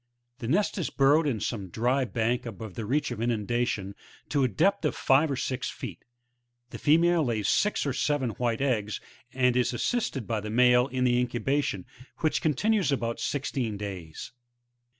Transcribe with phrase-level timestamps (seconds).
[0.39, 3.93] The nest is burrowed in some dry bank above the reach of inundation,'
[4.29, 6.03] to a depth of five or six feet.
[6.71, 8.99] Ttie'female lays six or seven white eggs,
[9.31, 11.85] and is assisted by the male in the incubation,
[12.17, 14.39] which continues about sixteen days, 13.